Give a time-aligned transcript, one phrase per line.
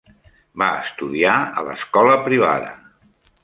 [0.61, 2.77] Va estudiar a l'escola privada.